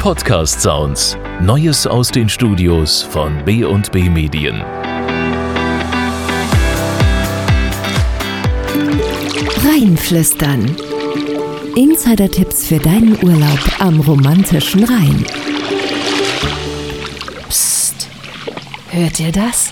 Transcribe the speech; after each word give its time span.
Podcast 0.00 0.62
Sounds. 0.62 1.18
Neues 1.42 1.86
aus 1.86 2.08
den 2.08 2.26
Studios 2.26 3.02
von 3.02 3.44
B&B 3.44 4.08
Medien. 4.08 4.62
Rheinflüstern. 9.62 10.74
Insider-Tipps 11.76 12.66
für 12.66 12.78
deinen 12.78 13.22
Urlaub 13.22 13.60
am 13.78 14.00
romantischen 14.00 14.84
Rhein. 14.84 15.22
Psst. 17.50 18.08
Hört 18.88 19.20
ihr 19.20 19.32
das? 19.32 19.70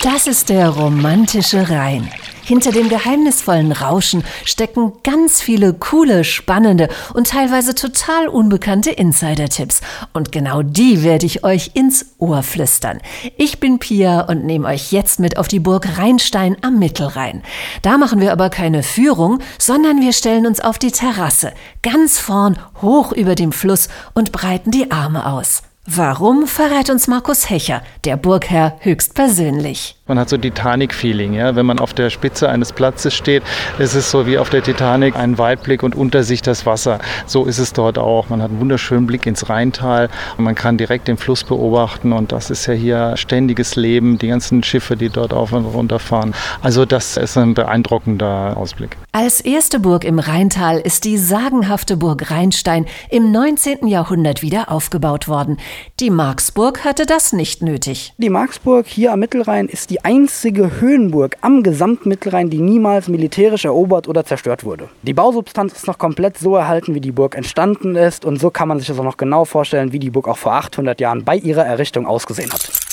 Das 0.00 0.28
ist 0.28 0.48
der 0.48 0.68
romantische 0.68 1.68
Rhein. 1.68 2.08
Hinter 2.46 2.70
dem 2.70 2.88
geheimnisvollen 2.88 3.72
Rauschen 3.72 4.22
stecken 4.44 4.92
ganz 5.02 5.40
viele 5.40 5.74
coole, 5.74 6.22
spannende 6.22 6.88
und 7.12 7.26
teilweise 7.26 7.74
total 7.74 8.28
unbekannte 8.28 8.92
Insider-Tipps. 8.92 9.80
Und 10.12 10.30
genau 10.30 10.62
die 10.62 11.02
werde 11.02 11.26
ich 11.26 11.42
euch 11.42 11.72
ins 11.74 12.14
Ohr 12.18 12.44
flüstern. 12.44 13.00
Ich 13.36 13.58
bin 13.58 13.80
Pia 13.80 14.20
und 14.20 14.44
nehme 14.44 14.68
euch 14.68 14.92
jetzt 14.92 15.18
mit 15.18 15.38
auf 15.38 15.48
die 15.48 15.58
Burg 15.58 15.98
Rheinstein 15.98 16.56
am 16.62 16.78
Mittelrhein. 16.78 17.42
Da 17.82 17.98
machen 17.98 18.20
wir 18.20 18.30
aber 18.30 18.48
keine 18.48 18.84
Führung, 18.84 19.40
sondern 19.58 20.00
wir 20.00 20.12
stellen 20.12 20.46
uns 20.46 20.60
auf 20.60 20.78
die 20.78 20.92
Terrasse, 20.92 21.52
ganz 21.82 22.20
vorn, 22.20 22.60
hoch 22.80 23.10
über 23.10 23.34
dem 23.34 23.50
Fluss 23.50 23.88
und 24.14 24.30
breiten 24.30 24.70
die 24.70 24.92
Arme 24.92 25.26
aus. 25.26 25.64
Warum 25.88 26.48
verrät 26.48 26.90
uns 26.90 27.06
Markus 27.06 27.48
Hecher, 27.48 27.80
der 28.04 28.16
Burgherr, 28.16 28.76
höchstpersönlich. 28.80 29.94
Man 30.08 30.18
hat 30.18 30.28
so 30.28 30.36
Titanic-Feeling, 30.36 31.32
ja. 31.34 31.56
Wenn 31.56 31.66
man 31.66 31.78
auf 31.80 31.92
der 31.92 32.10
Spitze 32.10 32.48
eines 32.48 32.72
Platzes 32.72 33.14
steht, 33.14 33.42
ist 33.78 33.94
es 33.94 34.10
so 34.10 34.26
wie 34.26 34.38
auf 34.38 34.50
der 34.50 34.62
Titanic 34.62 35.16
ein 35.16 35.38
Weitblick 35.38 35.82
und 35.82 35.96
unter 35.96 36.22
sich 36.22 36.42
das 36.42 36.64
Wasser. 36.66 37.00
So 37.26 37.44
ist 37.44 37.58
es 37.58 37.72
dort 37.72 37.98
auch. 37.98 38.28
Man 38.28 38.40
hat 38.42 38.50
einen 38.50 38.60
wunderschönen 38.60 39.06
Blick 39.06 39.26
ins 39.26 39.48
Rheintal 39.48 40.08
und 40.38 40.44
man 40.44 40.54
kann 40.54 40.76
direkt 40.76 41.08
den 41.08 41.16
Fluss 41.16 41.42
beobachten 41.42 42.12
und 42.12 42.30
das 42.30 42.50
ist 42.50 42.66
ja 42.66 42.74
hier 42.74 43.16
ständiges 43.16 43.74
Leben, 43.74 44.18
die 44.18 44.28
ganzen 44.28 44.62
Schiffe, 44.62 44.96
die 44.96 45.08
dort 45.08 45.32
auf 45.32 45.52
und 45.52 45.64
runter 45.64 45.98
fahren. 45.98 46.34
Also 46.62 46.84
das 46.84 47.16
ist 47.16 47.36
ein 47.36 47.54
beeindruckender 47.54 48.56
Ausblick. 48.56 48.96
Als 49.10 49.40
erste 49.40 49.80
Burg 49.80 50.04
im 50.04 50.18
Rheintal 50.20 50.78
ist 50.78 51.04
die 51.04 51.16
sagenhafte 51.16 51.96
Burg 51.96 52.30
Rheinstein 52.30 52.86
im 53.10 53.32
19. 53.32 53.88
Jahrhundert 53.88 54.42
wieder 54.42 54.70
aufgebaut 54.70 55.26
worden. 55.26 55.58
Die 56.00 56.10
Marksburg 56.10 56.84
hatte 56.84 57.06
das 57.06 57.32
nicht 57.32 57.62
nötig. 57.62 58.14
Die 58.18 58.30
Marksburg 58.30 58.86
hier 58.86 59.12
am 59.12 59.20
Mittelrhein 59.20 59.68
ist 59.68 59.90
die 59.90 60.04
einzige 60.04 60.80
Höhenburg 60.80 61.36
am 61.40 61.62
gesamten 61.62 62.08
Mittelrhein, 62.08 62.50
die 62.50 62.60
niemals 62.60 63.08
militärisch 63.08 63.64
erobert 63.64 64.08
oder 64.08 64.24
zerstört 64.24 64.64
wurde. 64.64 64.88
Die 65.02 65.14
Bausubstanz 65.14 65.72
ist 65.72 65.86
noch 65.86 65.98
komplett 65.98 66.38
so 66.38 66.56
erhalten, 66.56 66.94
wie 66.94 67.00
die 67.00 67.12
Burg 67.12 67.34
entstanden 67.34 67.96
ist 67.96 68.24
und 68.24 68.38
so 68.40 68.50
kann 68.50 68.68
man 68.68 68.78
sich 68.78 68.88
das 68.88 68.98
auch 68.98 69.04
noch 69.04 69.16
genau 69.16 69.44
vorstellen, 69.44 69.92
wie 69.92 69.98
die 69.98 70.10
Burg 70.10 70.28
auch 70.28 70.38
vor 70.38 70.52
800 70.52 71.00
Jahren 71.00 71.24
bei 71.24 71.36
ihrer 71.36 71.64
Errichtung 71.64 72.06
ausgesehen 72.06 72.52
hat. 72.52 72.85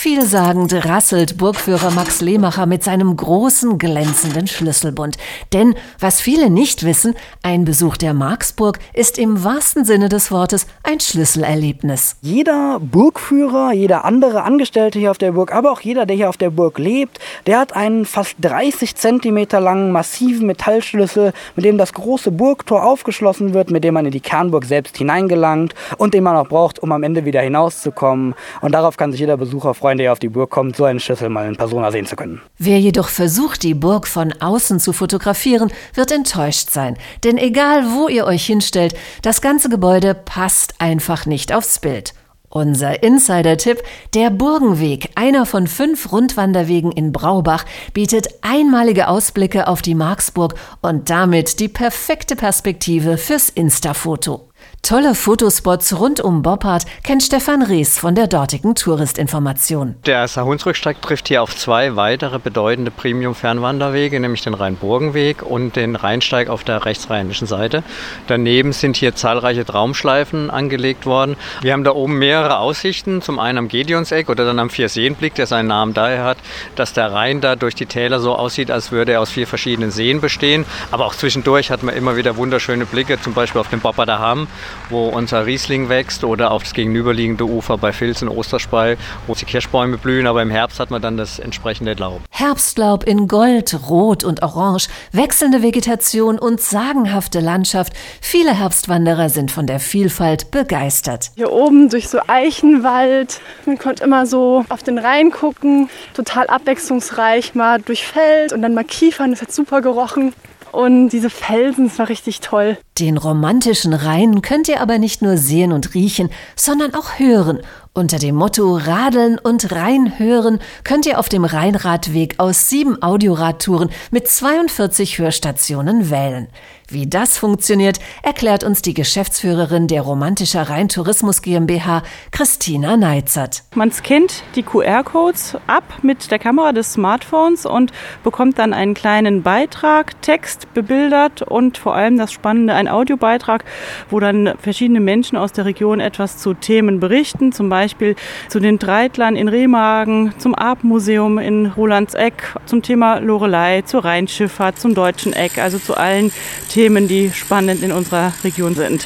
Vielsagend 0.00 0.72
rasselt 0.86 1.38
Burgführer 1.38 1.90
Max 1.90 2.20
Lehmacher 2.20 2.66
mit 2.66 2.84
seinem 2.84 3.16
großen 3.16 3.78
glänzenden 3.78 4.46
Schlüsselbund. 4.46 5.16
Denn, 5.52 5.74
was 5.98 6.20
viele 6.20 6.50
nicht 6.50 6.84
wissen, 6.84 7.16
ein 7.42 7.64
Besuch 7.64 7.96
der 7.96 8.14
Marksburg 8.14 8.78
ist 8.92 9.18
im 9.18 9.42
wahrsten 9.42 9.84
Sinne 9.84 10.08
des 10.08 10.30
Wortes 10.30 10.68
ein 10.84 11.00
Schlüsselerlebnis. 11.00 12.14
Jeder 12.22 12.78
Burgführer, 12.78 13.72
jeder 13.72 14.04
andere 14.04 14.44
Angestellte 14.44 15.00
hier 15.00 15.10
auf 15.10 15.18
der 15.18 15.32
Burg, 15.32 15.52
aber 15.52 15.72
auch 15.72 15.80
jeder, 15.80 16.06
der 16.06 16.14
hier 16.14 16.28
auf 16.28 16.36
der 16.36 16.50
Burg 16.50 16.78
lebt, 16.78 17.18
der 17.48 17.58
hat 17.58 17.74
einen 17.74 18.04
fast 18.04 18.36
30 18.40 18.94
Zentimeter 18.94 19.58
langen 19.58 19.90
massiven 19.90 20.46
Metallschlüssel, 20.46 21.32
mit 21.56 21.64
dem 21.64 21.76
das 21.76 21.92
große 21.92 22.30
Burgtor 22.30 22.84
aufgeschlossen 22.84 23.52
wird, 23.52 23.72
mit 23.72 23.82
dem 23.82 23.94
man 23.94 24.06
in 24.06 24.12
die 24.12 24.20
Kernburg 24.20 24.64
selbst 24.64 24.96
hineingelangt 24.96 25.74
und 25.96 26.14
den 26.14 26.22
man 26.22 26.36
auch 26.36 26.46
braucht, 26.46 26.78
um 26.78 26.92
am 26.92 27.02
Ende 27.02 27.24
wieder 27.24 27.40
hinauszukommen. 27.40 28.36
Und 28.60 28.72
darauf 28.72 28.96
kann 28.96 29.10
sich 29.10 29.18
jeder 29.18 29.36
Besucher 29.36 29.74
freuen 29.74 29.87
Freunde 29.88 30.02
hier 30.02 30.12
auf 30.12 30.18
die 30.18 30.28
Burg 30.28 30.50
kommt, 30.50 30.76
so 30.76 30.84
einen 30.84 31.00
Schlüssel 31.00 31.30
mal 31.30 31.48
in 31.48 31.56
Persona 31.56 31.90
sehen 31.90 32.04
zu 32.04 32.14
können. 32.14 32.42
Wer 32.58 32.78
jedoch 32.78 33.08
versucht, 33.08 33.62
die 33.62 33.72
Burg 33.72 34.06
von 34.06 34.34
außen 34.38 34.80
zu 34.80 34.92
fotografieren, 34.92 35.72
wird 35.94 36.12
enttäuscht 36.12 36.68
sein. 36.68 36.98
Denn 37.24 37.38
egal, 37.38 37.84
wo 37.94 38.06
ihr 38.06 38.26
euch 38.26 38.44
hinstellt, 38.44 38.94
das 39.22 39.40
ganze 39.40 39.70
Gebäude 39.70 40.14
passt 40.14 40.74
einfach 40.78 41.24
nicht 41.24 41.54
aufs 41.54 41.78
Bild. 41.78 42.12
Unser 42.50 43.02
Insider-Tipp, 43.02 43.82
der 44.12 44.28
Burgenweg, 44.28 45.08
einer 45.14 45.46
von 45.46 45.66
fünf 45.66 46.12
Rundwanderwegen 46.12 46.92
in 46.92 47.10
Braubach, 47.10 47.64
bietet 47.94 48.28
einmalige 48.42 49.08
Ausblicke 49.08 49.68
auf 49.68 49.80
die 49.80 49.94
Marksburg 49.94 50.54
und 50.82 51.08
damit 51.08 51.60
die 51.60 51.68
perfekte 51.68 52.36
Perspektive 52.36 53.16
fürs 53.16 53.48
Insta-Foto. 53.48 54.50
Tolle 54.82 55.14
Fotospots 55.14 55.98
rund 55.98 56.20
um 56.20 56.40
Boppard 56.40 56.86
kennt 57.02 57.22
Stefan 57.22 57.62
Rees 57.62 57.98
von 57.98 58.14
der 58.14 58.26
dortigen 58.26 58.74
Touristinformation. 58.74 59.96
Der 60.06 60.26
Saarhunsrücksteig 60.26 61.02
trifft 61.02 61.28
hier 61.28 61.42
auf 61.42 61.54
zwei 61.54 61.94
weitere 61.96 62.38
bedeutende 62.38 62.90
Premium-Fernwanderwege, 62.90 64.18
nämlich 64.18 64.42
den 64.42 64.54
Rhein-Burgen-Weg 64.54 65.42
und 65.42 65.76
den 65.76 65.94
Rheinsteig 65.94 66.48
auf 66.48 66.64
der 66.64 66.86
rechtsrheinischen 66.86 67.46
Seite. 67.46 67.82
Daneben 68.28 68.72
sind 68.72 68.96
hier 68.96 69.14
zahlreiche 69.14 69.66
Traumschleifen 69.66 70.48
angelegt 70.48 71.04
worden. 71.04 71.36
Wir 71.60 71.74
haben 71.74 71.84
da 71.84 71.90
oben 71.90 72.18
mehrere 72.18 72.58
Aussichten, 72.58 73.20
zum 73.20 73.38
einen 73.38 73.58
am 73.58 73.68
Gedeonseck 73.68 74.30
oder 74.30 74.46
dann 74.46 74.58
am 74.58 74.70
Vierseenblick, 74.70 75.34
der 75.34 75.46
seinen 75.46 75.66
Namen 75.66 75.92
daher 75.92 76.24
hat, 76.24 76.38
dass 76.76 76.94
der 76.94 77.12
Rhein 77.12 77.42
da 77.42 77.56
durch 77.56 77.74
die 77.74 77.86
Täler 77.86 78.20
so 78.20 78.34
aussieht, 78.34 78.70
als 78.70 78.90
würde 78.90 79.12
er 79.12 79.20
aus 79.20 79.30
vier 79.30 79.46
verschiedenen 79.46 79.90
Seen 79.90 80.22
bestehen. 80.22 80.64
Aber 80.92 81.04
auch 81.04 81.14
zwischendurch 81.14 81.70
hat 81.70 81.82
man 81.82 81.94
immer 81.94 82.16
wieder 82.16 82.38
wunderschöne 82.38 82.86
Blicke, 82.86 83.20
zum 83.20 83.34
Beispiel 83.34 83.60
auf 83.60 83.68
den 83.68 83.80
Bopparder 83.80 84.18
Hamm 84.18 84.46
wo 84.90 85.08
unser 85.08 85.46
Riesling 85.46 85.88
wächst 85.88 86.24
oder 86.24 86.50
auf 86.50 86.62
das 86.62 86.74
gegenüberliegende 86.74 87.44
Ufer 87.44 87.78
bei 87.78 87.92
Filz 87.92 88.22
in 88.22 88.28
Osterspey, 88.28 88.96
wo 89.26 89.34
die 89.34 89.44
Kirschbäume 89.44 89.98
blühen, 89.98 90.26
aber 90.26 90.42
im 90.42 90.50
Herbst 90.50 90.80
hat 90.80 90.90
man 90.90 91.02
dann 91.02 91.16
das 91.16 91.38
entsprechende 91.38 91.94
Laub. 91.94 92.20
Herbstlaub 92.30 93.04
in 93.04 93.28
Gold, 93.28 93.76
Rot 93.88 94.24
und 94.24 94.42
Orange, 94.42 94.88
wechselnde 95.12 95.62
Vegetation 95.62 96.38
und 96.38 96.60
sagenhafte 96.60 97.40
Landschaft. 97.40 97.92
Viele 98.20 98.54
Herbstwanderer 98.54 99.28
sind 99.28 99.50
von 99.50 99.66
der 99.66 99.80
Vielfalt 99.80 100.50
begeistert. 100.50 101.30
Hier 101.36 101.52
oben 101.52 101.88
durch 101.88 102.08
so 102.08 102.20
Eichenwald, 102.26 103.40
man 103.66 103.78
konnte 103.78 104.04
immer 104.04 104.26
so 104.26 104.64
auf 104.68 104.82
den 104.82 104.98
Rhein 104.98 105.30
gucken, 105.30 105.90
total 106.14 106.46
abwechslungsreich, 106.46 107.54
mal 107.54 107.80
durch 107.80 108.06
Feld 108.06 108.52
und 108.52 108.62
dann 108.62 108.74
mal 108.74 108.84
Kiefern, 108.84 109.30
das 109.30 109.42
hat 109.42 109.52
super 109.52 109.80
gerochen. 109.80 110.32
Und 110.72 111.10
diese 111.10 111.30
Felsen, 111.30 111.88
das 111.88 111.98
war 111.98 112.08
richtig 112.08 112.40
toll. 112.40 112.78
Den 112.98 113.16
romantischen 113.16 113.94
Rhein 113.94 114.42
könnt 114.42 114.68
ihr 114.68 114.80
aber 114.80 114.98
nicht 114.98 115.22
nur 115.22 115.36
sehen 115.36 115.72
und 115.72 115.94
riechen, 115.94 116.30
sondern 116.56 116.94
auch 116.94 117.18
hören. 117.18 117.60
Unter 117.94 118.18
dem 118.18 118.36
Motto 118.36 118.76
Radeln 118.76 119.38
und 119.38 119.72
Rheinhören 119.72 120.60
könnt 120.84 121.06
ihr 121.06 121.18
auf 121.18 121.28
dem 121.28 121.44
Rheinradweg 121.44 122.34
aus 122.38 122.68
sieben 122.68 123.02
Audioradtouren 123.02 123.90
mit 124.10 124.28
42 124.28 125.18
Hörstationen 125.18 126.10
wählen. 126.10 126.48
Wie 126.90 127.06
das 127.06 127.36
funktioniert, 127.36 127.98
erklärt 128.22 128.64
uns 128.64 128.80
die 128.80 128.94
Geschäftsführerin 128.94 129.88
der 129.88 130.00
Romantischer 130.00 130.70
Rhein-Tourismus 130.70 131.42
GmbH, 131.42 132.02
Christina 132.30 132.96
Neizert. 132.96 133.62
Man 133.74 133.92
scannt 133.92 134.42
die 134.54 134.62
QR-Codes 134.62 135.58
ab 135.66 135.84
mit 136.00 136.30
der 136.30 136.38
Kamera 136.38 136.72
des 136.72 136.94
Smartphones 136.94 137.66
und 137.66 137.92
bekommt 138.24 138.58
dann 138.58 138.72
einen 138.72 138.94
kleinen 138.94 139.42
Beitrag, 139.42 140.22
Text 140.22 140.72
bebildert 140.72 141.42
und 141.42 141.76
vor 141.76 141.94
allem 141.94 142.16
das 142.16 142.32
Spannende, 142.32 142.72
ein 142.72 142.88
Audiobeitrag, 142.88 143.66
wo 144.08 144.18
dann 144.18 144.54
verschiedene 144.58 145.00
Menschen 145.00 145.36
aus 145.36 145.52
der 145.52 145.66
Region 145.66 146.00
etwas 146.00 146.38
zu 146.38 146.54
Themen 146.54 147.00
berichten, 147.00 147.52
zum 147.52 147.68
Beispiel 147.68 148.16
zu 148.48 148.60
den 148.60 148.78
Dreitlern 148.78 149.36
in 149.36 149.48
Remagen, 149.48 150.32
zum 150.38 150.54
Arpmuseum 150.54 151.36
in 151.36 151.66
Rolandseck, 151.66 152.56
zum 152.64 152.80
Thema 152.80 153.18
Lorelei, 153.18 153.82
zur 153.82 154.06
Rheinschifffahrt, 154.06 154.80
zum 154.80 154.94
Deutschen 154.94 155.34
Eck, 155.34 155.58
also 155.58 155.78
zu 155.78 155.94
allen 155.94 156.32
Themen 156.70 156.77
Themen, 156.78 157.08
die 157.08 157.32
spannend 157.32 157.82
in 157.82 157.90
unserer 157.90 158.32
Region 158.44 158.76
sind. 158.76 159.04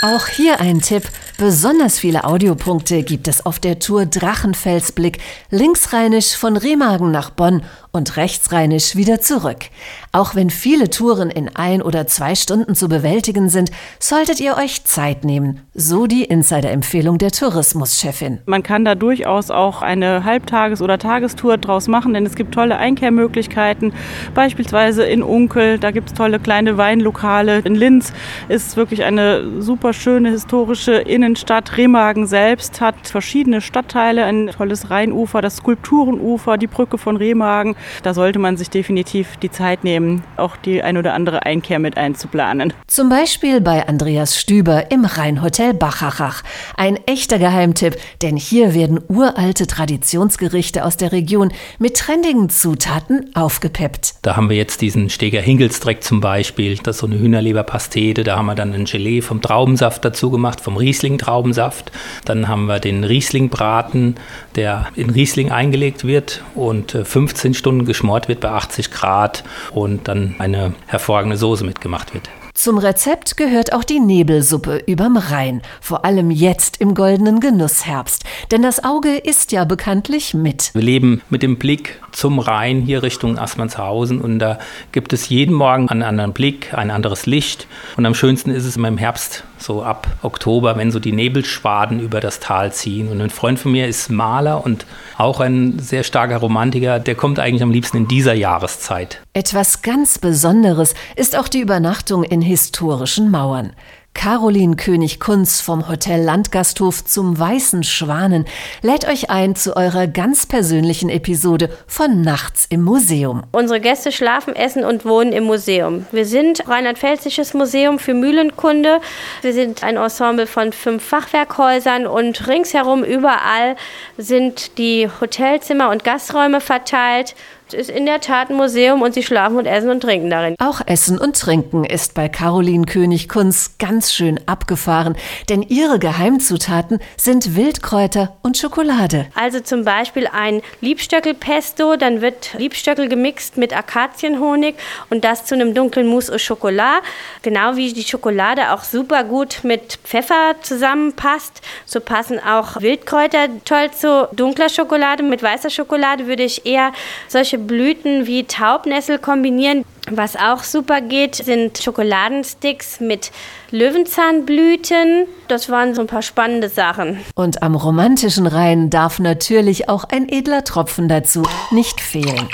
Auch 0.00 0.28
hier 0.28 0.60
ein 0.60 0.80
Tipp. 0.80 1.02
Besonders 1.38 1.98
viele 1.98 2.22
Audiopunkte 2.22 3.02
gibt 3.02 3.26
es 3.26 3.44
auf 3.44 3.58
der 3.58 3.80
Tour 3.80 4.06
Drachenfelsblick 4.06 5.18
linksrheinisch 5.50 6.36
von 6.36 6.56
Remagen 6.56 7.10
nach 7.10 7.30
Bonn 7.30 7.64
und 7.94 8.16
rechtsrheinisch 8.16 8.96
wieder 8.96 9.20
zurück. 9.20 9.66
Auch 10.10 10.34
wenn 10.34 10.50
viele 10.50 10.90
Touren 10.90 11.30
in 11.30 11.48
ein 11.54 11.80
oder 11.80 12.06
zwei 12.08 12.34
Stunden 12.34 12.74
zu 12.74 12.88
bewältigen 12.88 13.48
sind, 13.48 13.70
solltet 14.00 14.40
ihr 14.40 14.56
euch 14.56 14.84
Zeit 14.84 15.24
nehmen, 15.24 15.60
so 15.74 16.06
die 16.06 16.24
Insider-Empfehlung 16.24 17.18
der 17.18 17.30
Tourismuschefin. 17.30 18.40
Man 18.46 18.64
kann 18.64 18.84
da 18.84 18.96
durchaus 18.96 19.52
auch 19.52 19.80
eine 19.80 20.24
Halbtages- 20.24 20.82
oder 20.82 20.98
Tagestour 20.98 21.56
draus 21.56 21.86
machen, 21.86 22.14
denn 22.14 22.26
es 22.26 22.34
gibt 22.34 22.52
tolle 22.52 22.76
Einkehrmöglichkeiten, 22.78 23.92
beispielsweise 24.34 25.04
in 25.04 25.22
Unkel, 25.22 25.78
da 25.78 25.92
gibt 25.92 26.08
es 26.08 26.14
tolle 26.14 26.40
kleine 26.40 26.76
Weinlokale. 26.76 27.60
In 27.60 27.76
Linz 27.76 28.12
ist 28.48 28.76
wirklich 28.76 29.04
eine 29.04 29.62
super 29.62 29.92
schöne 29.92 30.30
historische 30.30 30.94
Innenstadt. 30.94 31.76
Remagen 31.76 32.26
selbst 32.26 32.80
hat 32.80 33.06
verschiedene 33.06 33.60
Stadtteile, 33.60 34.24
ein 34.24 34.48
tolles 34.48 34.90
Rheinufer, 34.90 35.40
das 35.40 35.56
Skulpturenufer, 35.56 36.58
die 36.58 36.66
Brücke 36.66 36.98
von 36.98 37.16
Remagen 37.16 37.76
da 38.02 38.14
sollte 38.14 38.38
man 38.38 38.56
sich 38.56 38.70
definitiv 38.70 39.36
die 39.36 39.50
Zeit 39.50 39.84
nehmen, 39.84 40.22
auch 40.36 40.56
die 40.56 40.82
ein 40.82 40.96
oder 40.96 41.14
andere 41.14 41.44
Einkehr 41.44 41.78
mit 41.78 41.96
einzuplanen. 41.96 42.72
Zum 42.86 43.08
Beispiel 43.08 43.60
bei 43.60 43.86
Andreas 43.88 44.38
Stüber 44.38 44.90
im 44.90 45.04
Rheinhotel 45.04 45.74
Bachachach. 45.74 46.42
Ein 46.76 46.98
echter 47.06 47.38
Geheimtipp, 47.38 47.96
denn 48.22 48.36
hier 48.36 48.74
werden 48.74 49.00
uralte 49.08 49.66
Traditionsgerichte 49.66 50.84
aus 50.84 50.96
der 50.96 51.12
Region 51.12 51.52
mit 51.78 51.96
trendigen 51.96 52.48
Zutaten 52.48 53.30
aufgepeppt. 53.34 54.14
Da 54.22 54.36
haben 54.36 54.48
wir 54.48 54.56
jetzt 54.56 54.80
diesen 54.80 55.10
Steger 55.10 55.40
Hingelsdreck 55.40 56.02
zum 56.02 56.20
Beispiel, 56.20 56.76
das 56.76 56.96
ist 56.96 57.00
so 57.00 57.06
eine 57.06 57.18
Hühnerleberpastete, 57.18 58.24
da 58.24 58.36
haben 58.36 58.46
wir 58.46 58.54
dann 58.54 58.72
ein 58.72 58.84
Gelee 58.84 59.20
vom 59.20 59.40
Traubensaft 59.40 60.04
dazu 60.04 60.30
gemacht, 60.30 60.60
vom 60.60 60.76
Riesling-Traubensaft. 60.76 61.92
Dann 62.24 62.48
haben 62.48 62.66
wir 62.66 62.80
den 62.80 63.04
Riesling-Braten, 63.04 64.16
der 64.56 64.86
in 64.96 65.10
Riesling 65.10 65.50
eingelegt 65.50 66.04
wird 66.04 66.42
und 66.54 66.92
15 66.92 67.52
äh, 67.52 67.54
Stunden 67.74 67.86
geschmort 67.86 68.28
wird 68.28 68.40
bei 68.40 68.50
80 68.50 68.90
Grad 68.90 69.42
und 69.72 70.06
dann 70.06 70.36
eine 70.38 70.74
hervorragende 70.86 71.36
Soße 71.36 71.64
mitgemacht 71.64 72.14
wird. 72.14 72.30
Zum 72.54 72.78
Rezept 72.78 73.36
gehört 73.36 73.72
auch 73.72 73.82
die 73.82 73.98
Nebelsuppe 73.98 74.80
überm 74.86 75.16
Rhein, 75.16 75.60
vor 75.80 76.04
allem 76.04 76.30
jetzt 76.30 76.80
im 76.80 76.94
goldenen 76.94 77.40
Genussherbst. 77.40 78.22
Denn 78.52 78.62
das 78.62 78.84
Auge 78.84 79.16
ist 79.16 79.50
ja 79.50 79.64
bekanntlich 79.64 80.34
mit. 80.34 80.70
Wir 80.72 80.82
leben 80.82 81.20
mit 81.30 81.42
dem 81.42 81.58
Blick 81.58 82.00
zum 82.12 82.38
Rhein 82.38 82.82
hier 82.82 83.02
Richtung 83.02 83.38
Assmannshausen 83.38 84.20
und 84.20 84.38
da 84.38 84.60
gibt 84.92 85.12
es 85.12 85.28
jeden 85.28 85.52
Morgen 85.52 85.88
einen 85.88 86.04
anderen 86.04 86.32
Blick, 86.32 86.72
ein 86.74 86.92
anderes 86.92 87.26
Licht. 87.26 87.66
Und 87.96 88.06
am 88.06 88.14
schönsten 88.14 88.52
ist 88.52 88.64
es 88.64 88.76
immer 88.76 88.88
im 88.88 88.98
Herbst, 88.98 89.42
so 89.64 89.82
ab 89.82 90.06
Oktober, 90.22 90.76
wenn 90.76 90.90
so 90.90 91.00
die 91.00 91.12
Nebelschwaden 91.12 92.00
über 92.00 92.20
das 92.20 92.40
Tal 92.40 92.72
ziehen. 92.72 93.08
Und 93.08 93.20
ein 93.20 93.30
Freund 93.30 93.58
von 93.58 93.72
mir 93.72 93.88
ist 93.88 94.10
Maler 94.10 94.64
und 94.64 94.86
auch 95.16 95.40
ein 95.40 95.78
sehr 95.78 96.04
starker 96.04 96.36
Romantiker, 96.36 97.00
der 97.00 97.14
kommt 97.14 97.38
eigentlich 97.38 97.62
am 97.62 97.70
liebsten 97.70 97.96
in 97.96 98.08
dieser 98.08 98.34
Jahreszeit. 98.34 99.20
Etwas 99.32 99.82
ganz 99.82 100.18
Besonderes 100.18 100.94
ist 101.16 101.36
auch 101.36 101.48
die 101.48 101.60
Übernachtung 101.60 102.24
in 102.24 102.40
historischen 102.40 103.30
Mauern. 103.30 103.72
Caroline 104.14 104.76
König-Kunz 104.76 105.60
vom 105.60 105.86
Hotel 105.88 106.22
Landgasthof 106.22 107.04
zum 107.04 107.38
Weißen 107.38 107.82
Schwanen 107.82 108.46
lädt 108.80 109.06
euch 109.06 109.28
ein 109.28 109.54
zu 109.54 109.76
eurer 109.76 110.06
ganz 110.06 110.46
persönlichen 110.46 111.10
Episode 111.10 111.68
von 111.86 112.22
Nachts 112.22 112.64
im 112.70 112.82
Museum. 112.82 113.42
Unsere 113.52 113.80
Gäste 113.80 114.12
schlafen, 114.12 114.56
essen 114.56 114.84
und 114.84 115.04
wohnen 115.04 115.32
im 115.32 115.44
Museum. 115.44 116.06
Wir 116.10 116.24
sind 116.24 116.66
Rheinland-Pfälzisches 116.66 117.52
Museum 117.52 117.98
für 117.98 118.14
Mühlenkunde. 118.14 119.00
Wir 119.42 119.52
sind 119.52 119.82
ein 119.82 119.96
Ensemble 119.96 120.46
von 120.46 120.72
fünf 120.72 121.04
Fachwerkhäusern 121.04 122.06
und 122.06 122.46
ringsherum 122.46 123.04
überall 123.04 123.76
sind 124.16 124.78
die 124.78 125.08
Hotelzimmer 125.20 125.90
und 125.90 126.02
Gasträume 126.02 126.62
verteilt 126.62 127.34
ist 127.72 127.90
in 127.90 128.04
der 128.04 128.20
Tat 128.20 128.50
ein 128.50 128.56
Museum 128.56 129.00
und 129.02 129.14
sie 129.14 129.22
schlafen 129.22 129.56
und 129.56 129.66
essen 129.66 129.90
und 129.90 130.00
trinken 130.00 130.28
darin. 130.28 130.54
Auch 130.58 130.80
Essen 130.86 131.18
und 131.18 131.38
Trinken 131.38 131.84
ist 131.84 132.14
bei 132.14 132.28
Caroline 132.28 132.84
König-Kunz 132.84 133.78
ganz 133.78 134.12
schön 134.12 134.40
abgefahren, 134.46 135.16
denn 135.48 135.62
ihre 135.62 135.98
Geheimzutaten 135.98 136.98
sind 137.16 137.56
Wildkräuter 137.56 138.36
und 138.42 138.58
Schokolade. 138.58 139.26
Also 139.34 139.60
zum 139.60 139.84
Beispiel 139.84 140.26
ein 140.26 140.60
Liebstöckelpesto, 140.80 141.96
dann 141.96 142.20
wird 142.20 142.54
Liebstöckel 142.58 143.08
gemixt 143.08 143.56
mit 143.56 143.76
Akazienhonig 143.76 144.74
und 145.10 145.24
das 145.24 145.46
zu 145.46 145.54
einem 145.54 145.74
dunklen 145.74 146.06
Mousse 146.06 146.34
au 146.34 146.38
Chocolat. 146.38 147.02
Genau 147.42 147.76
wie 147.76 147.92
die 147.92 148.02
Schokolade 148.02 148.72
auch 148.72 148.82
super 148.84 149.24
gut 149.24 149.60
mit 149.62 149.98
Pfeffer 150.04 150.56
zusammenpasst, 150.62 151.62
so 151.86 152.00
passen 152.00 152.38
auch 152.38 152.80
Wildkräuter 152.80 153.48
toll 153.64 153.90
zu 153.92 154.28
dunkler 154.32 154.68
Schokolade. 154.68 155.22
Mit 155.22 155.42
weißer 155.42 155.70
Schokolade 155.70 156.26
würde 156.26 156.42
ich 156.42 156.66
eher 156.66 156.92
solche 157.28 157.53
Blüten 157.58 158.26
wie 158.26 158.44
Taubnessel 158.44 159.18
kombinieren. 159.18 159.84
Was 160.10 160.36
auch 160.36 160.62
super 160.62 161.00
geht, 161.00 161.34
sind 161.36 161.78
Schokoladensticks 161.78 163.00
mit 163.00 163.30
Löwenzahnblüten. 163.70 165.26
Das 165.48 165.70
waren 165.70 165.94
so 165.94 166.02
ein 166.02 166.06
paar 166.06 166.22
spannende 166.22 166.68
Sachen. 166.68 167.20
Und 167.34 167.62
am 167.62 167.74
romantischen 167.74 168.46
Rhein 168.46 168.90
darf 168.90 169.18
natürlich 169.18 169.88
auch 169.88 170.04
ein 170.04 170.28
edler 170.28 170.64
Tropfen 170.64 171.08
dazu 171.08 171.42
nicht 171.70 172.00
fehlen. 172.00 172.48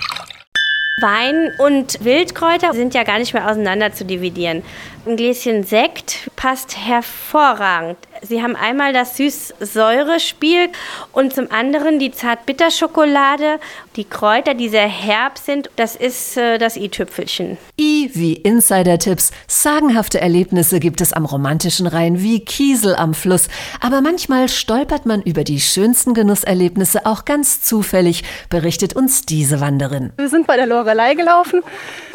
Wein 1.00 1.50
und 1.58 2.04
Wildkräuter 2.04 2.74
sind 2.74 2.94
ja 2.94 3.04
gar 3.04 3.18
nicht 3.18 3.32
mehr 3.32 3.50
auseinander 3.50 3.92
zu 3.92 4.04
dividieren. 4.04 4.62
Ein 5.06 5.16
Gläschen 5.16 5.64
Sekt 5.64 6.30
passt 6.36 6.76
hervorragend. 6.76 7.96
Sie 8.22 8.42
haben 8.42 8.54
einmal 8.54 8.92
das 8.92 9.16
Süß-Säure-Spiel 9.16 10.68
und 11.12 11.34
zum 11.34 11.50
anderen 11.50 11.98
die 11.98 12.10
Zart-Bitter-Schokolade. 12.10 13.58
Die 13.96 14.04
Kräuter, 14.04 14.52
die 14.52 14.68
sehr 14.68 14.86
herb 14.86 15.38
sind, 15.38 15.70
das 15.76 15.96
ist 15.96 16.36
äh, 16.36 16.58
das 16.58 16.76
i-Tüpfelchen. 16.76 17.56
I 17.80 18.10
wie 18.12 18.34
Insider-Tipps. 18.34 19.30
Sagenhafte 19.46 20.20
Erlebnisse 20.20 20.80
gibt 20.80 21.00
es 21.00 21.14
am 21.14 21.24
romantischen 21.24 21.86
Rhein 21.86 22.20
wie 22.20 22.44
Kiesel 22.44 22.94
am 22.94 23.14
Fluss. 23.14 23.48
Aber 23.80 24.02
manchmal 24.02 24.50
stolpert 24.50 25.06
man 25.06 25.22
über 25.22 25.42
die 25.42 25.60
schönsten 25.60 26.12
Genusserlebnisse 26.12 27.06
auch 27.06 27.24
ganz 27.24 27.62
zufällig, 27.62 28.22
berichtet 28.50 28.94
uns 28.94 29.22
diese 29.22 29.60
Wanderin. 29.60 30.12
Wir 30.18 30.28
sind 30.28 30.46
bei 30.46 30.56
der 30.56 30.66
Lorelei 30.66 31.14
gelaufen 31.14 31.62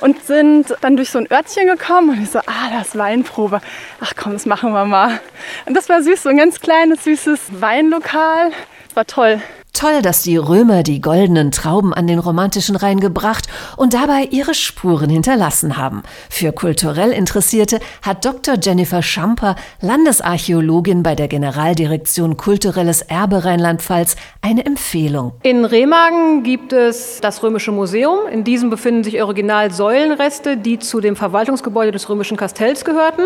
und 0.01 0.23
sind 0.23 0.75
dann 0.81 0.97
durch 0.97 1.09
so 1.09 1.17
ein 1.17 1.31
Örtchen 1.31 1.65
gekommen 1.65 2.11
und 2.11 2.21
ich 2.21 2.29
so, 2.29 2.39
ah, 2.39 2.74
das 2.79 2.97
Weinprobe. 2.97 3.61
Ach 3.99 4.13
komm, 4.15 4.33
das 4.33 4.45
machen 4.45 4.71
wir 4.71 4.85
mal. 4.85 5.19
Und 5.65 5.75
das 5.75 5.89
war 5.89 6.01
süß, 6.01 6.23
so 6.23 6.29
ein 6.29 6.37
ganz 6.37 6.59
kleines, 6.59 7.03
süßes 7.03 7.61
Weinlokal. 7.61 8.51
Das 8.87 8.95
war 8.95 9.05
toll. 9.05 9.41
Toll, 9.75 10.01
dass 10.01 10.21
die 10.21 10.37
Römer 10.37 10.83
die 10.83 11.01
goldenen 11.01 11.51
Trauben 11.51 11.93
an 11.93 12.07
den 12.07 12.17
romantischen 12.17 12.77
Rhein 12.77 13.01
gebracht 13.01 13.47
und 13.75 13.93
dabei 13.93 14.29
ihre 14.31 14.53
Spuren 14.53 15.09
hinterlassen 15.09 15.75
haben. 15.75 16.01
Für 16.29 16.53
kulturell 16.53 17.11
Interessierte 17.11 17.81
hat 18.01 18.23
Dr. 18.23 18.55
Jennifer 18.55 19.01
Schamper, 19.01 19.57
Landesarchäologin 19.81 21.03
bei 21.03 21.13
der 21.13 21.27
Generaldirektion 21.27 22.37
Kulturelles 22.37 23.01
Erbe 23.01 23.43
Rheinland-Pfalz, 23.43 24.15
eine 24.41 24.65
Empfehlung. 24.65 25.33
In 25.43 25.65
Remagen 25.65 26.43
gibt 26.43 26.71
es 26.71 27.19
das 27.19 27.43
Römische 27.43 27.73
Museum. 27.73 28.19
In 28.31 28.45
diesem 28.45 28.69
befinden 28.69 29.03
sich 29.03 29.21
Original-Säulenreste, 29.21 30.55
die 30.55 30.79
zu 30.79 31.01
dem 31.01 31.17
Verwaltungsgebäude 31.17 31.91
des 31.91 32.07
römischen 32.07 32.37
Kastells 32.37 32.85
gehörten. 32.85 33.23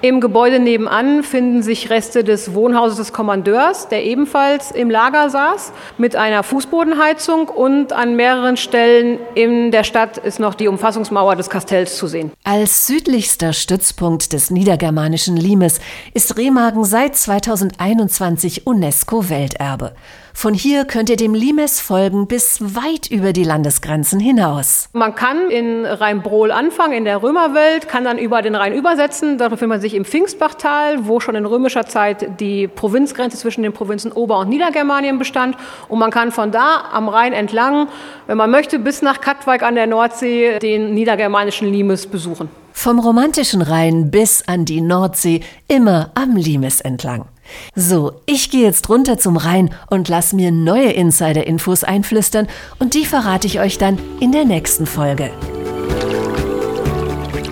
Im 0.00 0.20
Gebäude 0.20 0.58
nebenan 0.58 1.22
finden 1.22 1.62
sich 1.62 1.88
Reste 1.88 2.24
des 2.24 2.52
Wohnhauses 2.52 2.96
des 2.96 3.12
Kommandeurs, 3.12 3.86
der 3.86 4.04
ebenfalls 4.04 4.72
im 4.72 4.90
Lager 4.90 5.30
saß 5.30 5.72
mit 5.98 6.16
einer 6.16 6.42
Fußbodenheizung 6.42 7.48
und 7.48 7.92
an 7.92 8.16
mehreren 8.16 8.56
Stellen 8.56 9.18
in 9.34 9.70
der 9.70 9.84
Stadt 9.84 10.18
ist 10.18 10.40
noch 10.40 10.54
die 10.54 10.68
Umfassungsmauer 10.68 11.36
des 11.36 11.50
Kastells 11.50 11.96
zu 11.96 12.06
sehen. 12.06 12.32
Als 12.44 12.86
südlichster 12.86 13.52
Stützpunkt 13.52 14.32
des 14.32 14.50
niedergermanischen 14.50 15.36
Limes 15.36 15.80
ist 16.14 16.36
Remagen 16.36 16.84
seit 16.84 17.16
2021 17.16 18.66
UNESCO-Welterbe. 18.66 19.94
Von 20.36 20.52
hier 20.52 20.84
könnt 20.84 21.08
ihr 21.08 21.16
dem 21.16 21.32
Limes 21.32 21.80
folgen 21.80 22.26
bis 22.26 22.60
weit 22.60 23.10
über 23.10 23.32
die 23.32 23.44
Landesgrenzen 23.44 24.18
hinaus. 24.20 24.90
Man 24.92 25.14
kann 25.14 25.48
in 25.48 25.86
Rheinbrohl 25.86 26.50
anfangen, 26.50 26.92
in 26.92 27.04
der 27.04 27.22
Römerwelt, 27.22 27.88
kann 27.88 28.04
dann 28.04 28.18
über 28.18 28.42
den 28.42 28.54
Rhein 28.54 28.74
übersetzen. 28.74 29.38
Da 29.38 29.48
befindet 29.48 29.68
man 29.70 29.80
sich 29.80 29.94
im 29.94 30.04
Pfingstbachtal, 30.04 31.06
wo 31.06 31.20
schon 31.20 31.36
in 31.36 31.46
römischer 31.46 31.86
Zeit 31.86 32.40
die 32.40 32.66
Provinzgrenze 32.66 33.38
zwischen 33.38 33.62
den 33.62 33.72
Provinzen 33.72 34.12
Ober- 34.12 34.40
und 34.40 34.48
Niedergermanien 34.50 35.18
bestand. 35.18 35.56
Und 35.88 36.00
man 36.00 36.10
kann 36.10 36.32
von 36.32 36.50
da 36.50 36.84
am 36.92 37.08
Rhein 37.08 37.32
entlang, 37.32 37.88
wenn 38.26 38.36
man 38.36 38.50
möchte, 38.50 38.78
bis 38.78 39.00
nach 39.02 39.20
Katwijk 39.20 39.62
an 39.62 39.76
der 39.76 39.86
Nordsee 39.86 40.58
den 40.58 40.92
niedergermanischen 40.94 41.72
Limes 41.72 42.06
besuchen. 42.06 42.50
Vom 42.72 42.98
romantischen 42.98 43.62
Rhein 43.62 44.10
bis 44.10 44.42
an 44.46 44.64
die 44.64 44.80
Nordsee, 44.80 45.40
immer 45.68 46.10
am 46.14 46.36
Limes 46.36 46.80
entlang. 46.80 47.26
So, 47.74 48.12
ich 48.26 48.50
gehe 48.50 48.62
jetzt 48.62 48.88
runter 48.88 49.18
zum 49.18 49.36
Rhein 49.36 49.70
und 49.90 50.08
lass 50.08 50.32
mir 50.32 50.50
neue 50.50 50.92
Insider-Infos 50.92 51.84
einflüstern 51.84 52.48
und 52.78 52.94
die 52.94 53.04
verrate 53.04 53.46
ich 53.46 53.60
euch 53.60 53.76
dann 53.78 53.98
in 54.20 54.32
der 54.32 54.44
nächsten 54.44 54.86
Folge. 54.86 55.30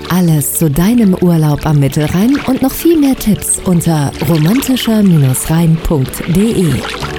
Alles 0.08 0.58
zu 0.58 0.70
deinem 0.70 1.14
Urlaub 1.14 1.66
am 1.66 1.80
Mittelrhein 1.80 2.38
und 2.46 2.62
noch 2.62 2.72
viel 2.72 2.98
mehr 2.98 3.16
Tipps 3.16 3.58
unter 3.64 4.12
romantischer-rhein.de. 4.28 7.11